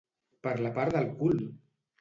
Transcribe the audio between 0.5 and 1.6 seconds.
la part del cul!